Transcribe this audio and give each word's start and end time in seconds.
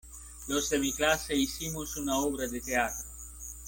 los 0.47 0.67
de 0.71 0.79
mi 0.79 0.91
clase 0.93 1.35
hicimos 1.35 1.95
una 1.95 2.17
obra 2.17 2.47
de 2.47 2.59
teatro. 2.59 3.07